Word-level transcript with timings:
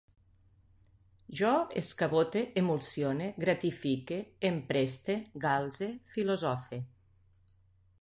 Jo 1.39 1.51
escabote, 1.81 2.43
emulsione, 2.63 3.29
gratifique, 3.45 4.19
empreste, 4.53 5.21
galze, 5.47 5.95
filosofe 6.17 6.85